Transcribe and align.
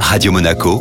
Radio 0.00 0.32
Monaco, 0.32 0.80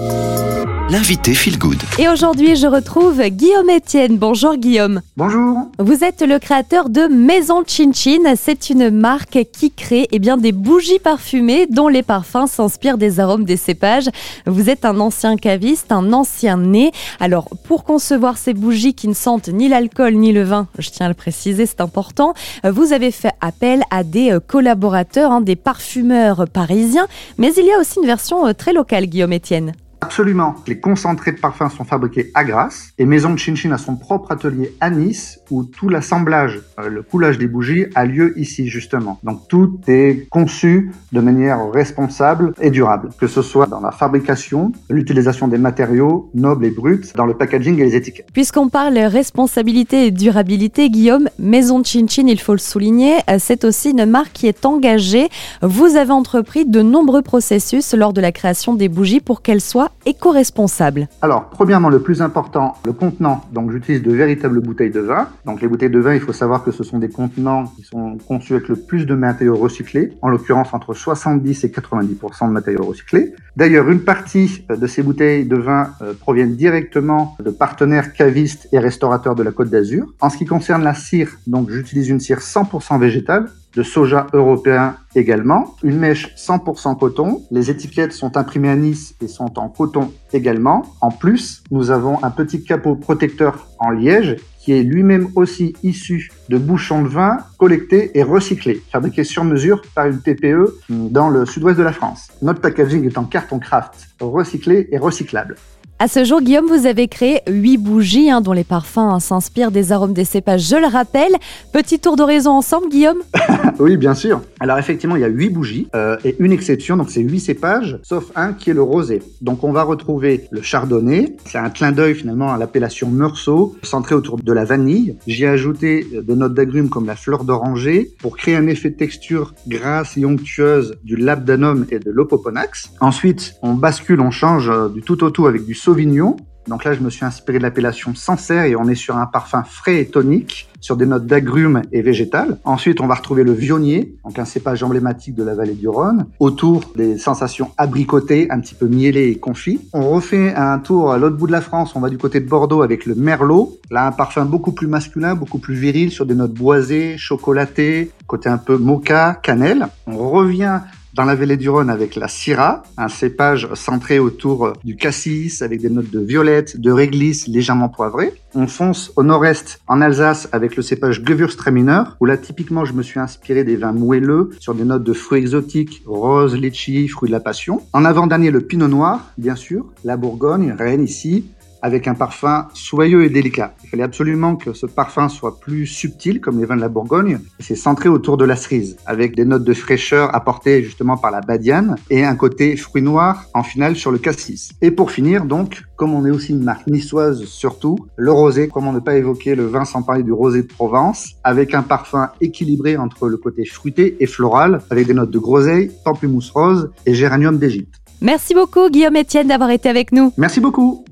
l'invité 0.89 1.33
Feel 1.33 1.57
Good. 1.57 1.81
Et 1.97 2.07
aujourd'hui, 2.07 2.55
je 2.55 2.67
retrouve 2.67 3.21
Guillaume 3.23 3.69
Etienne. 3.69 4.17
Bonjour 4.17 4.55
Guillaume. 4.55 5.01
Bonjour. 5.17 5.57
Vous 5.79 6.03
êtes 6.03 6.21
le 6.21 6.37
créateur 6.37 6.89
de 6.89 7.07
Maison 7.07 7.63
Chin 7.65 7.91
Chin. 7.91 8.35
C'est 8.35 8.69
une 8.69 8.91
marque 8.91 9.39
qui 9.51 9.71
crée 9.71 10.07
eh 10.11 10.19
bien, 10.19 10.37
des 10.37 10.51
bougies 10.51 10.99
parfumées 10.99 11.65
dont 11.67 11.87
les 11.87 12.03
parfums 12.03 12.47
s'inspirent 12.47 12.97
des 12.97 13.19
arômes 13.19 13.45
des 13.45 13.57
cépages. 13.57 14.09
Vous 14.45 14.69
êtes 14.69 14.85
un 14.85 14.99
ancien 14.99 15.37
caviste, 15.37 15.91
un 15.91 16.13
ancien 16.13 16.57
nez. 16.57 16.91
Alors, 17.19 17.49
pour 17.63 17.83
concevoir 17.83 18.37
ces 18.37 18.53
bougies 18.53 18.93
qui 18.93 19.07
ne 19.07 19.13
sentent 19.13 19.49
ni 19.49 19.67
l'alcool 19.67 20.13
ni 20.13 20.33
le 20.33 20.43
vin, 20.43 20.67
je 20.77 20.89
tiens 20.89 21.07
à 21.07 21.09
le 21.09 21.15
préciser, 21.15 21.65
c'est 21.65 21.81
important, 21.81 22.33
vous 22.63 22.93
avez 22.93 23.11
fait 23.11 23.33
appel 23.41 23.83
à 23.89 24.03
des 24.03 24.37
collaborateurs, 24.47 25.31
hein, 25.31 25.41
des 25.41 25.55
parfumeurs 25.55 26.45
parisiens. 26.47 27.07
Mais 27.37 27.53
il 27.57 27.65
y 27.65 27.71
a 27.71 27.79
aussi 27.79 27.99
une 27.99 28.05
version 28.05 28.45
euh, 28.45 28.53
très 28.53 28.73
locale, 28.73 29.07
Guillaume 29.07 29.33
Etienne. 29.33 29.73
Absolument. 30.05 30.53
Les 30.67 30.79
concentrés 30.79 31.31
de 31.31 31.39
parfums 31.39 31.71
sont 31.75 31.83
fabriqués 31.83 32.29
à 32.35 32.43
Grasse 32.43 32.89
et 32.99 33.07
Maison 33.07 33.33
de 33.33 33.39
Chin 33.39 33.55
Chin 33.55 33.71
a 33.71 33.79
son 33.79 33.95
propre 33.95 34.31
atelier 34.31 34.75
à 34.79 34.91
Nice 34.91 35.39
où 35.49 35.63
tout 35.63 35.89
l'assemblage, 35.89 36.61
euh, 36.79 36.89
le 36.89 37.01
coulage 37.01 37.39
des 37.39 37.47
bougies 37.47 37.87
a 37.95 38.05
lieu 38.05 38.39
ici 38.39 38.67
justement. 38.67 39.19
Donc 39.23 39.47
tout 39.47 39.79
est 39.87 40.29
conçu 40.29 40.91
de 41.11 41.21
manière 41.21 41.71
responsable 41.71 42.53
et 42.61 42.69
durable, 42.69 43.09
que 43.19 43.25
ce 43.25 43.41
soit 43.41 43.65
dans 43.65 43.79
la 43.79 43.89
fabrication, 43.89 44.73
l'utilisation 44.91 45.47
des 45.47 45.57
matériaux 45.57 46.29
nobles 46.35 46.65
et 46.65 46.69
bruts, 46.69 47.01
dans 47.15 47.25
le 47.25 47.33
packaging 47.33 47.79
et 47.79 47.85
les 47.85 47.95
étiquettes. 47.95 48.27
Puisqu'on 48.31 48.69
parle 48.69 48.99
responsabilité 48.99 50.05
et 50.05 50.11
durabilité, 50.11 50.91
Guillaume, 50.91 51.29
Maison 51.39 51.79
de 51.79 51.85
Chin 51.87 52.05
Chin, 52.07 52.27
il 52.27 52.39
faut 52.39 52.53
le 52.53 52.59
souligner, 52.59 53.15
euh, 53.27 53.37
c'est 53.39 53.65
aussi 53.65 53.89
une 53.89 54.05
marque 54.05 54.33
qui 54.33 54.45
est 54.45 54.67
engagée. 54.67 55.29
Vous 55.63 55.95
avez 55.95 56.11
entrepris 56.11 56.65
de 56.65 56.83
nombreux 56.83 57.23
processus 57.23 57.95
lors 57.95 58.13
de 58.13 58.21
la 58.21 58.31
création 58.31 58.75
des 58.75 58.87
bougies 58.87 59.19
pour 59.19 59.41
qu'elles 59.41 59.61
soient 59.61 59.89
éco-responsable 60.05 61.07
Alors, 61.21 61.49
premièrement, 61.49 61.89
le 61.89 61.99
plus 61.99 62.21
important, 62.21 62.75
le 62.85 62.93
contenant. 62.93 63.41
Donc, 63.51 63.71
j'utilise 63.71 64.01
de 64.01 64.11
véritables 64.11 64.59
bouteilles 64.61 64.91
de 64.91 64.99
vin. 64.99 65.29
Donc, 65.45 65.61
les 65.61 65.67
bouteilles 65.67 65.89
de 65.89 65.99
vin, 65.99 66.13
il 66.13 66.19
faut 66.19 66.33
savoir 66.33 66.63
que 66.63 66.71
ce 66.71 66.83
sont 66.83 66.99
des 66.99 67.09
contenants 67.09 67.65
qui 67.75 67.83
sont 67.83 68.17
conçus 68.27 68.53
avec 68.53 68.67
le 68.67 68.75
plus 68.75 69.05
de 69.05 69.15
matériaux 69.15 69.55
recyclés, 69.55 70.13
en 70.21 70.29
l'occurrence 70.29 70.73
entre 70.73 70.93
70 70.93 71.63
et 71.63 71.67
90% 71.69 72.47
de 72.47 72.51
matériaux 72.51 72.85
recyclés. 72.85 73.33
D'ailleurs, 73.55 73.89
une 73.89 74.01
partie 74.01 74.65
euh, 74.69 74.75
de 74.75 74.87
ces 74.87 75.01
bouteilles 75.01 75.45
de 75.45 75.55
vin 75.55 75.91
euh, 76.01 76.13
proviennent 76.13 76.55
directement 76.55 77.35
de 77.39 77.49
partenaires 77.49 78.13
cavistes 78.13 78.67
et 78.71 78.79
restaurateurs 78.79 79.35
de 79.35 79.43
la 79.43 79.51
Côte 79.51 79.69
d'Azur. 79.69 80.13
En 80.21 80.29
ce 80.29 80.37
qui 80.37 80.45
concerne 80.45 80.83
la 80.83 80.93
cire, 80.93 81.37
donc 81.47 81.69
j'utilise 81.69 82.09
une 82.09 82.19
cire 82.19 82.39
100% 82.39 82.99
végétale, 82.99 83.49
de 83.75 83.83
soja 83.83 84.27
européen 84.33 84.95
également, 85.15 85.75
une 85.83 85.97
mèche 85.97 86.33
100% 86.35 86.97
coton. 86.97 87.43
Les 87.51 87.69
étiquettes 87.69 88.13
sont 88.13 88.37
imprimées 88.37 88.69
à 88.69 88.75
Nice 88.75 89.15
et 89.21 89.27
sont 89.27 89.59
en 89.59 89.69
coton 89.69 90.11
également. 90.33 90.85
En 91.01 91.11
plus, 91.11 91.63
nous 91.71 91.91
avons 91.91 92.23
un 92.23 92.31
petit 92.31 92.63
capot 92.63 92.95
protecteur 92.95 93.67
en 93.79 93.89
liège 93.89 94.37
qui 94.59 94.73
est 94.73 94.83
lui-même 94.83 95.27
aussi 95.35 95.75
issu 95.83 96.31
de 96.49 96.57
bouchons 96.57 97.03
de 97.03 97.07
vin 97.07 97.37
collectés 97.59 98.17
et 98.17 98.23
recyclés, 98.23 98.81
fabriqués 98.91 99.23
sur 99.23 99.43
mesure 99.43 99.81
par 99.93 100.07
une 100.07 100.19
TPE 100.19 100.79
dans 100.89 101.29
le 101.29 101.45
sud-ouest 101.45 101.77
de 101.77 101.83
la 101.83 101.91
France. 101.91 102.29
Notre 102.41 102.61
packaging 102.61 103.05
est 103.05 103.17
en 103.17 103.25
carton 103.25 103.59
craft, 103.59 104.07
recyclé 104.19 104.87
et 104.91 104.97
recyclable. 104.97 105.55
À 105.97 106.09
ce 106.09 106.25
jour, 106.25 106.41
Guillaume, 106.41 106.65
vous 106.65 106.87
avez 106.87 107.07
créé 107.07 107.39
huit 107.47 107.77
bougies 107.77 108.29
hein, 108.29 108.41
dont 108.41 108.51
les 108.51 108.65
parfums 108.65 108.97
hein, 108.97 109.21
s'inspirent 109.21 109.71
des 109.71 109.93
arômes 109.93 110.11
des 110.11 110.25
cépages, 110.25 110.67
je 110.67 110.75
le 110.75 110.87
rappelle. 110.87 111.31
Petit 111.71 111.99
tour 111.99 112.17
d'horizon 112.17 112.51
ensemble, 112.51 112.89
Guillaume 112.89 113.19
Oui, 113.79 113.95
bien 113.95 114.13
sûr. 114.13 114.41
Alors 114.59 114.77
effectivement, 114.77 115.15
il 115.15 115.21
y 115.21 115.23
a 115.25 115.29
huit 115.29 115.49
bougies 115.49 115.87
euh, 115.95 116.17
et 116.25 116.35
une 116.39 116.51
exception, 116.51 116.97
donc 116.97 117.09
c'est 117.11 117.21
huit 117.21 117.39
cépages, 117.39 117.97
sauf 118.03 118.25
un 118.35 118.51
qui 118.51 118.71
est 118.71 118.73
le 118.73 118.81
rosé. 118.81 119.21
Donc 119.39 119.63
on 119.63 119.71
va 119.71 119.83
retrouver 119.83 120.49
le 120.51 120.61
chardonnay, 120.61 121.37
c'est 121.45 121.59
un 121.59 121.69
clin 121.69 121.93
d'œil 121.93 122.13
finalement 122.13 122.51
à 122.51 122.57
l'appellation 122.57 123.09
Meursault, 123.09 123.77
centré 123.81 124.15
autour 124.15 124.37
de 124.37 124.51
la 124.51 124.65
vanille. 124.65 125.15
J'y 125.27 125.45
ai 125.45 125.47
ajouté 125.47 126.05
des 126.11 126.35
notes 126.35 126.55
d'agrumes 126.55 126.89
comme 126.89 127.05
la 127.05 127.15
fleur 127.15 127.45
d'oranger 127.45 128.11
pour 128.19 128.35
créer 128.35 128.57
un 128.57 128.67
effet 128.67 128.89
de 128.89 128.97
texture 128.97 129.53
grasse 129.65 130.17
et 130.17 130.25
onctueuse 130.25 130.95
du 131.05 131.15
labdanum 131.15 131.85
et 131.89 131.99
de 131.99 132.11
l'opoponax. 132.11 132.91
Ensuite, 132.99 133.55
on 133.61 133.75
bascule, 133.75 134.19
on 134.19 134.31
change 134.31 134.69
euh, 134.69 134.89
du 134.89 135.01
tout 135.01 135.23
au 135.23 135.29
tout 135.29 135.47
avec 135.47 135.65
du 135.65 135.73
Sauvignon. 135.85 136.35
Donc 136.67 136.83
là, 136.83 136.93
je 136.93 136.99
me 137.01 137.11
suis 137.11 137.23
inspiré 137.25 137.59
de 137.59 137.63
l'appellation 137.63 138.15
Sancerre 138.15 138.63
et 138.63 138.75
on 138.75 138.87
est 138.87 138.95
sur 138.95 139.17
un 139.17 139.27
parfum 139.27 139.63
frais 139.63 139.99
et 139.99 140.07
tonique, 140.07 140.67
sur 140.79 140.97
des 140.97 141.05
notes 141.05 141.27
d'agrumes 141.27 141.83
et 141.91 142.01
végétales. 142.01 142.57
Ensuite, 142.63 143.01
on 143.01 143.05
va 143.05 143.13
retrouver 143.13 143.43
le 143.43 143.51
vionnier, 143.51 144.15
donc 144.23 144.39
un 144.39 144.45
cépage 144.45 144.81
emblématique 144.81 145.35
de 145.35 145.43
la 145.43 145.53
vallée 145.53 145.75
du 145.75 145.87
Rhône, 145.87 146.25
autour 146.39 146.91
des 146.95 147.19
sensations 147.19 147.69
abricotées, 147.77 148.47
un 148.49 148.59
petit 148.61 148.73
peu 148.73 148.87
mielées 148.87 149.29
et 149.29 149.35
confit. 149.35 149.79
On 149.93 150.09
refait 150.09 150.55
un 150.55 150.79
tour 150.79 151.11
à 151.11 151.19
l'autre 151.19 151.37
bout 151.37 151.45
de 151.45 151.51
la 151.51 151.61
France, 151.61 151.95
on 151.95 151.99
va 151.99 152.09
du 152.09 152.17
côté 152.17 152.39
de 152.39 152.49
Bordeaux 152.49 152.81
avec 152.81 153.05
le 153.05 153.13
merlot. 153.13 153.77
Là, 153.91 154.07
un 154.07 154.11
parfum 154.11 154.45
beaucoup 154.45 154.71
plus 154.71 154.87
masculin, 154.87 155.35
beaucoup 155.35 155.59
plus 155.59 155.75
viril, 155.75 156.09
sur 156.09 156.25
des 156.25 156.33
notes 156.33 156.53
boisées, 156.53 157.15
chocolatées, 157.19 158.09
côté 158.25 158.49
un 158.49 158.57
peu 158.57 158.77
mocha, 158.77 159.35
cannelle. 159.35 159.87
On 160.07 160.31
revient 160.31 160.79
dans 161.15 161.23
la 161.23 161.35
vallée 161.35 161.55
du 161.55 161.69
Rhône 161.69 161.89
avec 161.89 162.15
la 162.15 162.27
Syrah, 162.27 162.83
un 162.97 163.07
cépage 163.07 163.69
centré 163.73 164.19
autour 164.19 164.73
du 164.83 164.97
cassis 164.97 165.61
avec 165.61 165.79
des 165.81 165.89
notes 165.89 166.11
de 166.11 166.19
violette, 166.19 166.79
de 166.79 166.91
réglisse 166.91 167.47
légèrement 167.47 167.87
poivrée. 167.87 168.33
On 168.53 168.67
fonce 168.67 169.13
au 169.15 169.23
nord-est 169.23 169.79
en 169.87 170.01
Alsace 170.01 170.49
avec 170.51 170.75
le 170.75 170.81
cépage 170.81 171.23
Gewürztraminer, 171.23 172.03
où 172.19 172.25
là 172.25 172.35
typiquement 172.35 172.83
je 172.83 172.91
me 172.91 173.01
suis 173.01 173.19
inspiré 173.19 173.63
des 173.63 173.77
vins 173.77 173.93
moelleux 173.93 174.49
sur 174.59 174.75
des 174.75 174.83
notes 174.83 175.03
de 175.03 175.13
fruits 175.13 175.39
exotiques, 175.39 176.03
rose, 176.05 176.55
litchi, 176.55 177.07
fruits 177.07 177.29
de 177.29 177.33
la 177.33 177.39
passion. 177.39 177.81
En 177.93 178.03
avant-dernier 178.03 178.51
le 178.51 178.59
Pinot 178.59 178.89
Noir, 178.89 179.31
bien 179.37 179.55
sûr, 179.55 179.85
la 180.03 180.17
Bourgogne, 180.17 180.75
Rennes 180.77 181.03
ici, 181.03 181.45
avec 181.85 182.07
un 182.07 182.15
parfum 182.15 182.67
soyeux 182.73 183.25
et 183.25 183.29
délicat. 183.29 183.75
Il 183.83 183.89
fallait 183.91 184.01
absolument 184.01 184.55
que 184.55 184.73
ce 184.73 184.87
parfum 184.87 185.29
soit 185.29 185.59
plus 185.59 185.85
subtil, 185.85 186.41
comme 186.41 186.59
les 186.59 186.65
vins 186.65 186.75
de 186.75 186.81
la 186.81 186.89
Bourgogne, 186.89 187.37
c'est 187.59 187.75
centré 187.75 188.09
autour 188.09 188.37
de 188.37 188.45
la 188.45 188.55
cerise, 188.55 188.97
avec 189.05 189.35
des 189.35 189.45
notes 189.45 189.63
de 189.63 189.73
fraîcheur 189.75 190.33
apportées 190.33 190.81
justement 190.81 191.15
par 191.15 191.29
la 191.29 191.41
badiane, 191.41 191.95
et 192.09 192.25
un 192.25 192.35
côté 192.35 192.75
fruit 192.75 193.03
noir 193.03 193.45
en 193.53 193.61
finale 193.61 193.95
sur 193.95 194.11
le 194.11 194.17
cassis. 194.17 194.71
Et 194.81 194.89
pour 194.89 195.11
finir, 195.11 195.45
donc, 195.45 195.83
comme 195.95 196.15
on 196.15 196.25
est 196.25 196.31
aussi 196.31 196.53
une 196.53 196.63
marque 196.63 196.87
niçoise 196.87 197.43
surtout, 197.43 197.99
le 198.15 198.31
rosé, 198.31 198.67
comment 198.67 198.91
ne 198.91 198.99
pas 198.99 199.15
évoquer 199.15 199.53
le 199.53 199.67
vin 199.67 199.85
sans 199.85 200.01
parler 200.01 200.23
du 200.23 200.33
rosé 200.33 200.63
de 200.63 200.67
Provence, 200.67 201.35
avec 201.43 201.75
un 201.75 201.83
parfum 201.83 202.31
équilibré 202.41 202.97
entre 202.97 203.29
le 203.29 203.37
côté 203.37 203.63
fruité 203.63 204.17
et 204.19 204.25
floral, 204.25 204.81
avec 204.89 205.05
des 205.05 205.13
notes 205.13 205.29
de 205.29 205.37
groseille, 205.37 205.91
pamplemousse 206.03 206.49
rose 206.49 206.89
et 207.05 207.13
géranium 207.13 207.59
d'Égypte. 207.59 208.01
Merci 208.21 208.55
beaucoup 208.55 208.89
Guillaume 208.89 209.17
Etienne 209.17 209.49
d'avoir 209.49 209.69
été 209.69 209.89
avec 209.89 210.11
nous. 210.11 210.33
Merci 210.37 210.59
beaucoup. 210.59 211.03